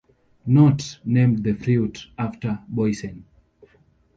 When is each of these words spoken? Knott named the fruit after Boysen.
Knott 0.47 0.97
named 1.05 1.43
the 1.43 1.53
fruit 1.53 2.07
after 2.17 2.59
Boysen. 2.67 3.23